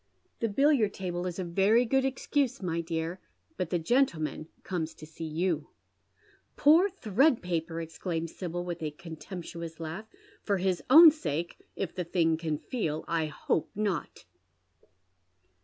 ""The 0.39 0.49
billiard 0.49 0.95
table 0.95 1.27
is 1.27 1.37
a 1.37 1.43
very 1.43 1.85
good 1.85 2.03
excuse, 2.05 2.59
my 2.59 2.81
dear, 2.81 3.19
but 3.55 3.69
the 3.69 3.77
jfciitleman 3.79 4.47
comes 4.63 4.95
to 4.95 5.05
see 5.05 5.27
you." 5.27 5.69
"Poor 6.55 6.89
tliread 6.89 7.43
paper!" 7.43 7.79
exclaimed 7.81 8.31
Sibyl, 8.31 8.65
with 8.65 8.81
a 8.81 8.89
contemptuoaa 8.93 9.79
laugh." 9.79 10.05
For 10.43 10.57
hia 10.57 10.77
own 10.89 11.11
sake— 11.11 11.57
if 11.75 11.93
the 11.93 12.03
thing 12.03 12.35
can 12.37 12.57
foci— 12.57 13.03
I 13.19 13.27
hope 13.27 13.69
not." 13.75 14.25